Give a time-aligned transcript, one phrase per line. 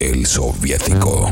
[0.00, 1.26] El soviético.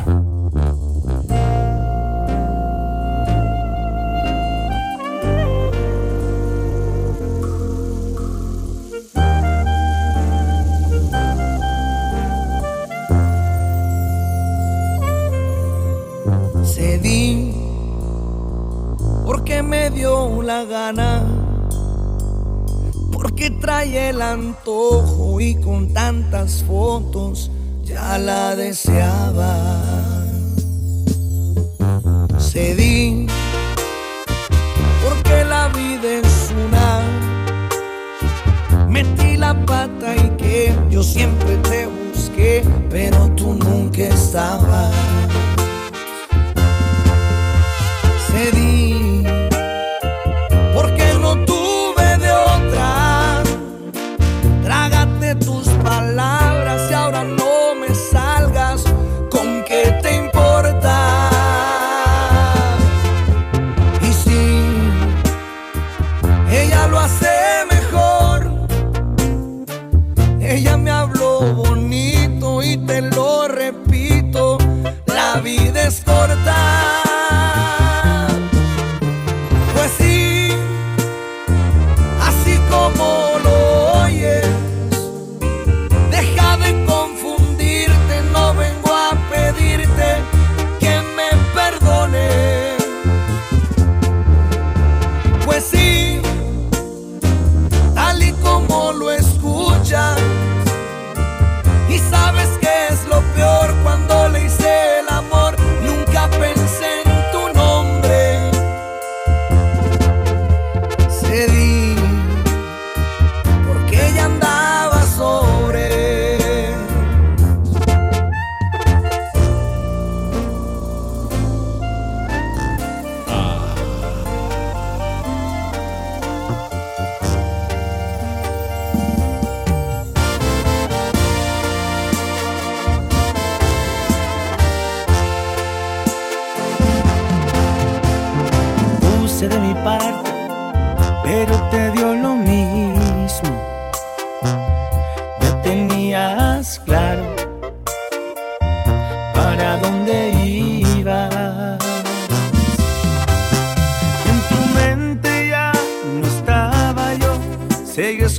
[16.64, 17.54] Cedí
[19.24, 21.24] porque me dio la gana,
[23.12, 27.52] porque trae el antojo y con tantas fotos
[27.86, 29.54] ya la deseaba.
[32.38, 33.26] Cedí
[35.04, 36.88] porque la vida es una.
[38.88, 44.92] Metí la pata y que yo siempre te busqué, pero tú nunca estabas.
[48.28, 48.95] Cedí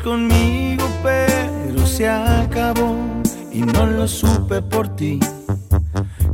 [0.07, 2.95] conmigo, pero se acabó
[3.51, 5.19] y no lo supe por ti.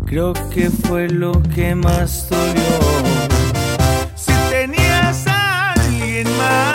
[0.05, 2.79] Creo que fue lo que más dolió.
[4.15, 6.72] Si tenías a alguien más,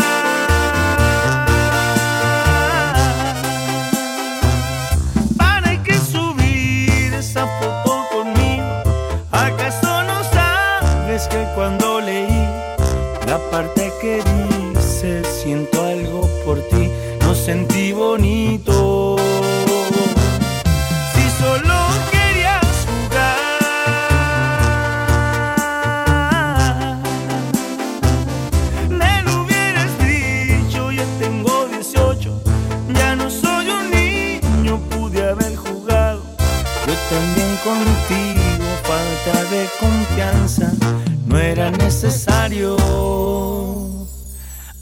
[41.26, 42.76] no era necesario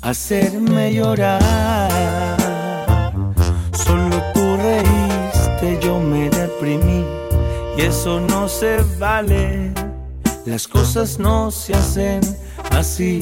[0.01, 2.37] hacerme llorar.
[3.73, 7.05] Solo tú reíste, yo me deprimí
[7.77, 9.73] y eso no se vale.
[10.45, 12.21] Las cosas no se hacen
[12.71, 13.21] así.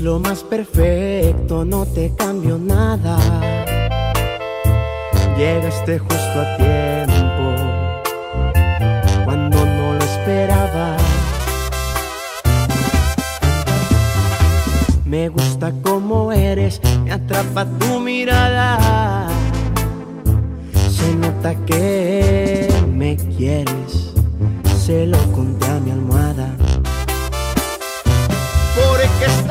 [0.00, 3.18] Lo más perfecto, no te cambio nada.
[5.36, 7.54] Llegaste justo a tiempo,
[9.24, 10.96] cuando no lo esperaba.
[15.04, 19.28] Me gusta como eres, me atrapa tu mirada.
[20.90, 24.14] Se nota que me quieres,
[24.86, 26.54] se lo conté a mi almohada.
[28.76, 29.47] Porque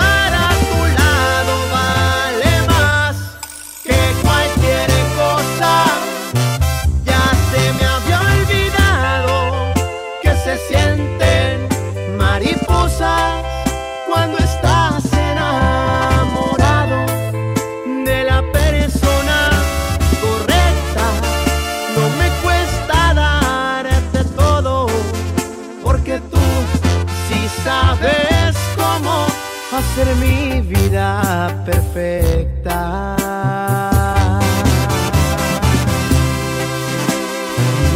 [31.66, 33.16] perfecta.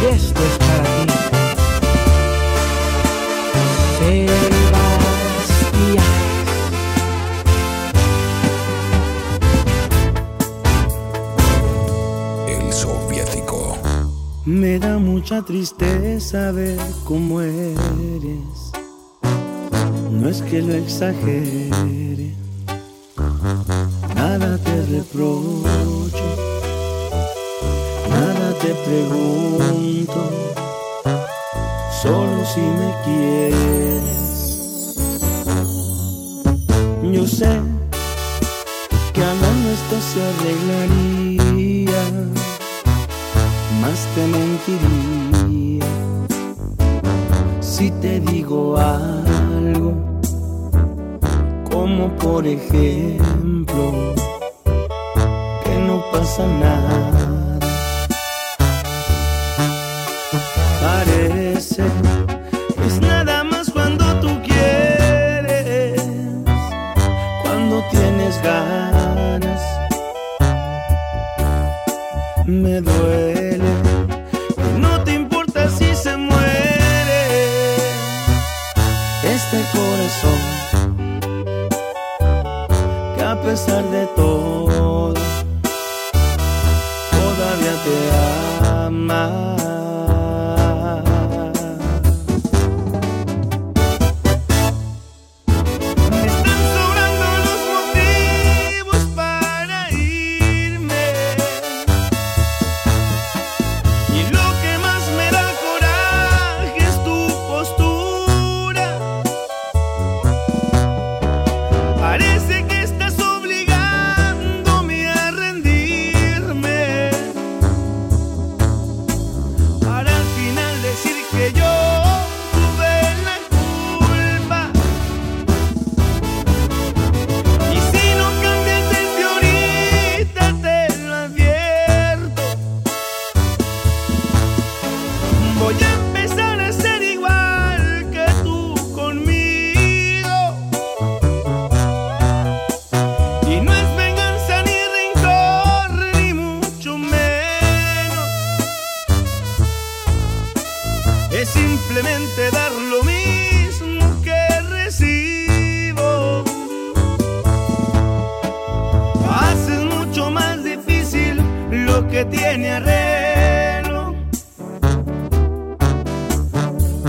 [0.00, 1.12] Y esto es para ti.
[3.98, 4.42] Sebastián.
[12.48, 13.78] El soviético.
[14.44, 18.72] Me da mucha tristeza ver cómo eres.
[20.10, 22.11] No es que lo exagere
[24.92, 26.26] reprocho,
[28.10, 30.20] nada te pregunto,
[32.02, 34.02] solo si me quieres.
[37.10, 37.60] Yo sé
[39.14, 42.02] que a amando esto se arreglaría,
[43.80, 45.86] más te mentiría
[47.60, 49.92] si te digo algo.
[51.70, 54.12] Como por ejemplo
[56.12, 56.96] pasa nada.
[60.80, 61.84] Parece
[62.76, 66.02] que es nada más cuando tú quieres,
[67.42, 69.62] cuando tienes ganas.
[72.46, 73.41] Me duele.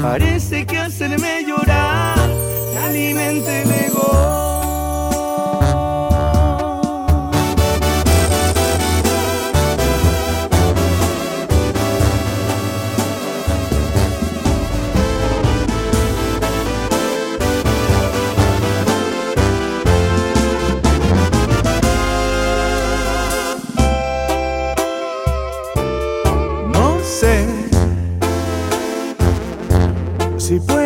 [0.03, 2.19] Parece que hacerme llorar
[2.85, 4.52] alimenta el ego.
[30.43, 30.83] Si puedes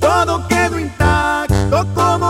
[0.00, 2.29] Todo quedó intacto como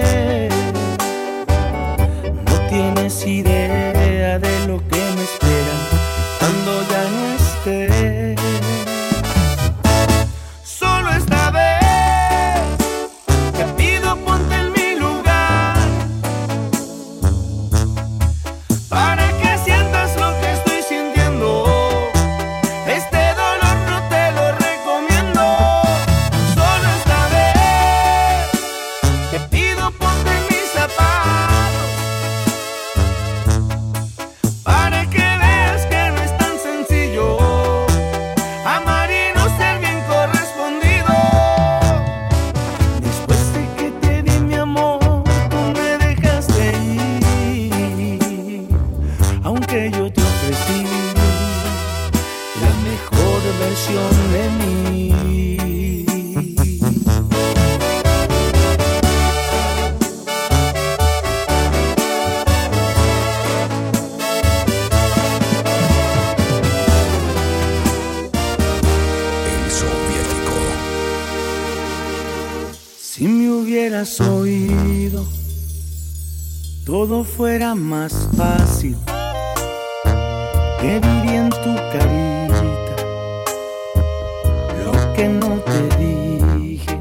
[77.75, 78.97] más fácil
[80.81, 82.95] que vivir en tu carita
[84.83, 86.99] lo que no te dije,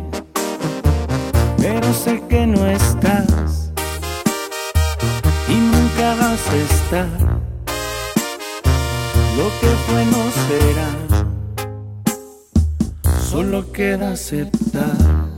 [1.58, 3.72] pero sé que no estás
[5.48, 7.40] y nunca vas a estar.
[9.36, 10.90] Lo que fue no será,
[13.30, 15.29] solo queda aceptar.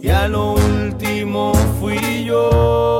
[0.00, 2.99] Y a lo último fui yo.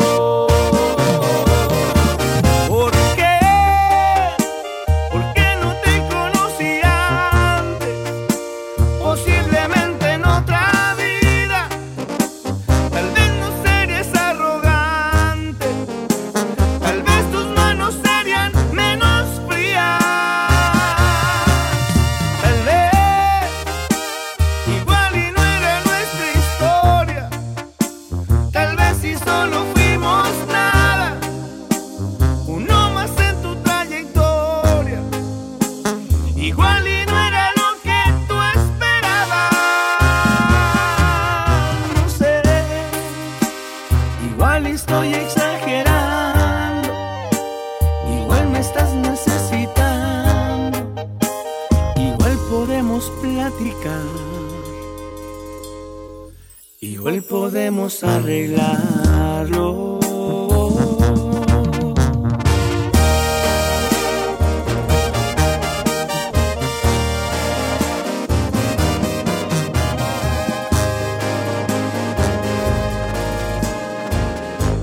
[58.03, 59.99] Arreglarlo.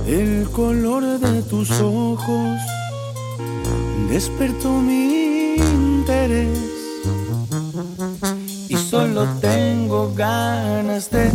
[0.08, 2.60] El color de tus ojos
[4.10, 6.67] despertó mi interés y
[9.18, 11.32] solo tengo ganas de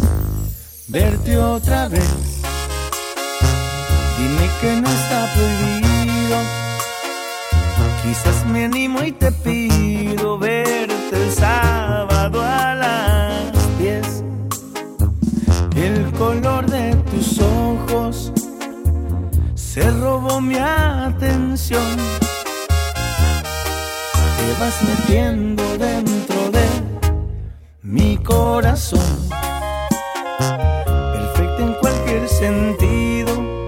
[0.86, 2.10] verte otra vez.
[4.18, 6.36] Dime que no está prohibido.
[8.04, 14.24] Quizás me animo y te pido verte el sábado a las 10.
[15.74, 18.32] El color de tus ojos
[19.56, 21.96] se robó mi atención.
[24.38, 26.21] Te vas metiendo de
[27.82, 29.00] mi corazón.
[30.86, 33.61] Perfecta en cualquier sentido.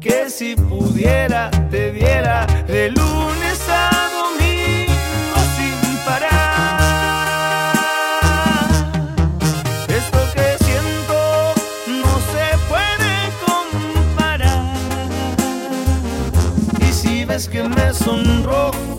[0.00, 5.76] Que si pudiera te viera de lunes a domingo sin
[6.06, 6.82] parar.
[9.88, 11.18] Esto que siento
[11.88, 13.14] no se puede
[13.44, 14.64] comparar.
[16.80, 18.98] Y si ves que me sonrojo,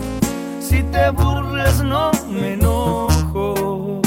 [0.60, 4.00] si te burlas no me enojo.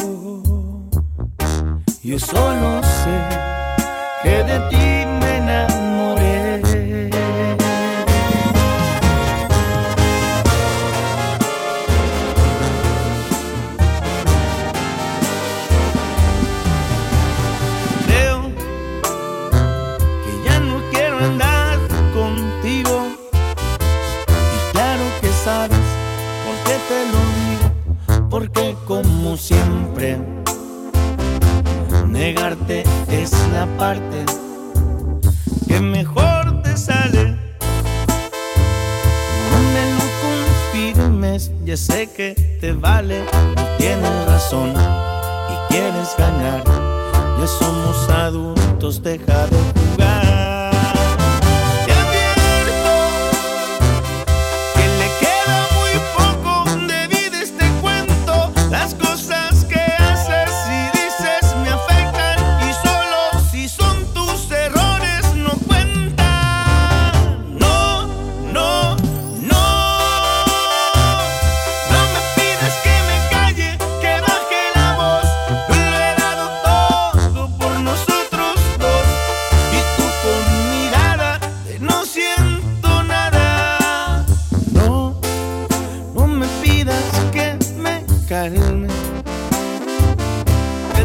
[2.01, 3.15] Yo solo sé
[4.23, 4.92] que de ti
[35.67, 37.37] que mejor te sale.
[39.51, 43.23] No me lo confirmes, ya sé que te vale.
[43.55, 46.63] Tú tienes razón y quieres ganar.
[47.39, 50.02] Ya somos adultos, deja de jugar.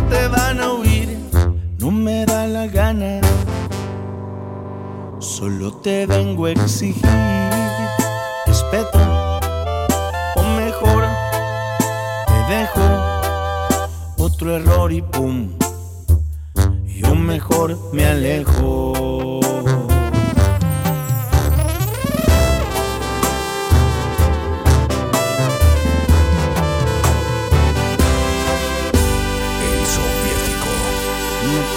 [0.08, 1.18] Te van a huir,
[1.78, 3.20] no me da la gana.
[5.18, 7.48] Solo te vengo a exigir
[8.46, 8.98] respeto
[10.36, 11.04] o mejor
[12.26, 12.80] te dejo
[14.18, 15.50] otro error y pum,
[16.86, 19.87] yo mejor me alejo.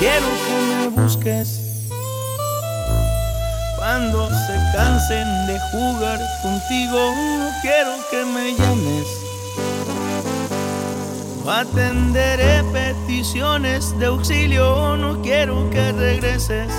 [0.02, 1.60] Quiero que me busques
[3.78, 6.98] cuando se cansen de jugar contigo.
[7.38, 9.08] No quiero que me llames.
[11.46, 14.98] No atenderé peticiones de auxilio.
[14.98, 16.74] No quiero que regreses.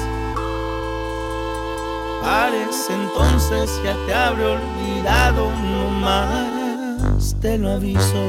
[2.23, 5.49] Parece entonces ya te habré olvidado.
[5.49, 8.23] No más te lo aviso.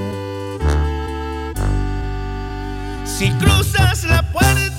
[3.05, 4.72] Si cruzas la puerta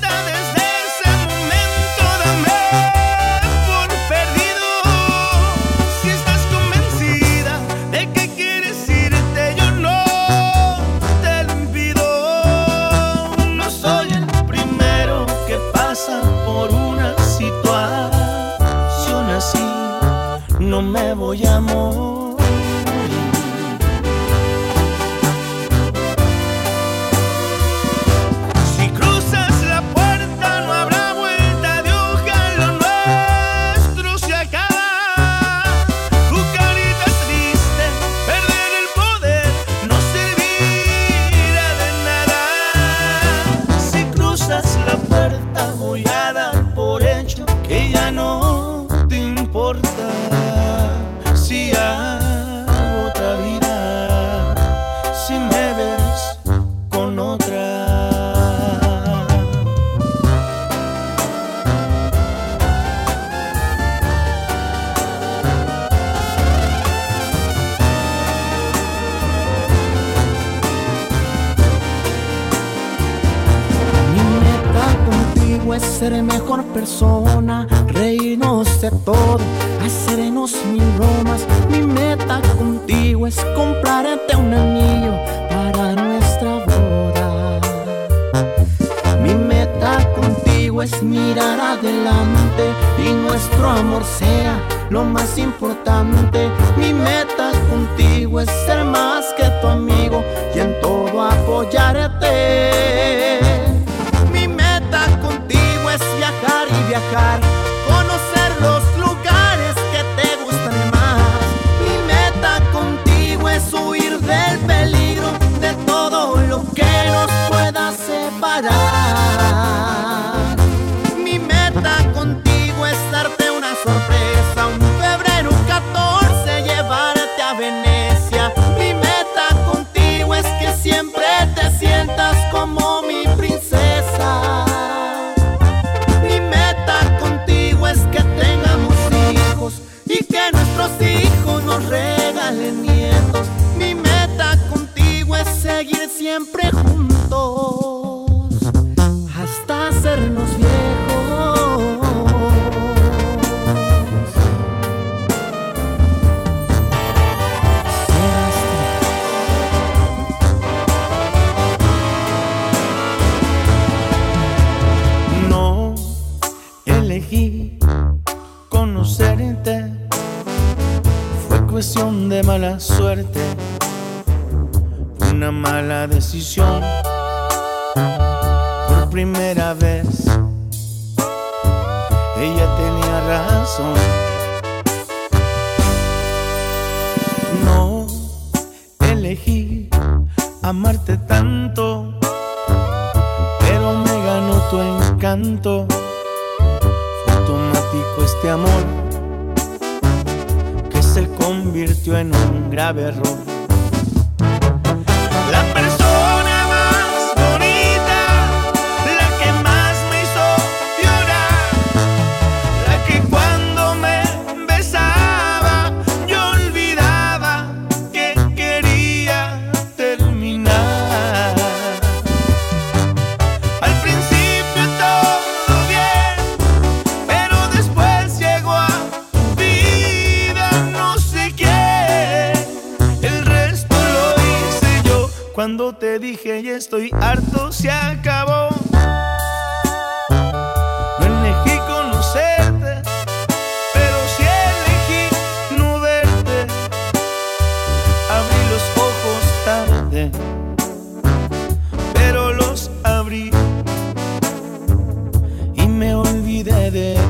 [20.65, 22.04] No me voy a morir.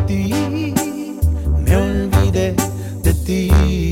[0.06, 0.32] Ti,
[1.64, 2.54] me olvidé
[3.02, 3.83] de ti.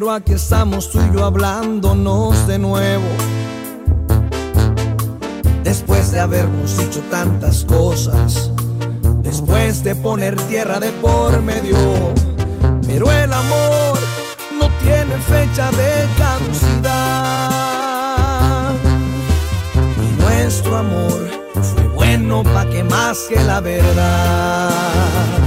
[0.00, 3.04] Pero aquí estamos tú y yo hablándonos de nuevo.
[5.62, 8.50] Después de habernos dicho tantas cosas,
[9.22, 11.76] después de poner tierra de por medio.
[12.86, 13.98] Pero el amor
[14.58, 17.50] no tiene fecha de caducidad.
[19.98, 21.28] Y nuestro amor
[21.74, 25.39] fue bueno pa' que más que la verdad.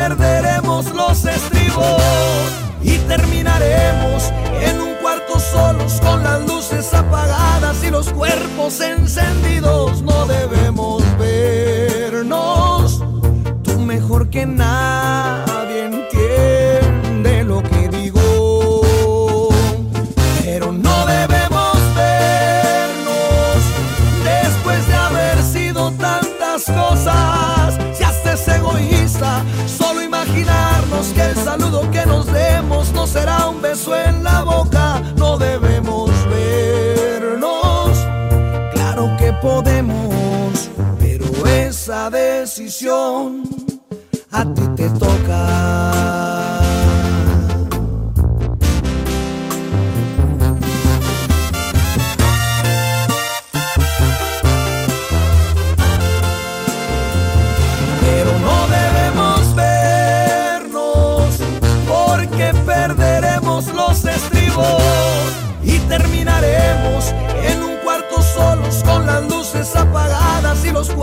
[0.00, 2.02] Perderemos los estribos
[2.82, 4.32] y terminaremos
[4.62, 10.00] en un cuarto solos con las luces apagadas y los cuerpos encendidos.
[10.00, 13.02] No debemos vernos,
[13.62, 14.89] tú mejor que nadie
[33.70, 35.00] en la boca.
[35.16, 37.90] No debemos vernos,
[38.72, 43.44] claro que podemos, pero esa decisión
[44.32, 46.39] a ti te toca.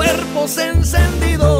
[0.08, 1.57] Cuerpos encendidos.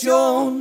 [0.00, 0.52] Pero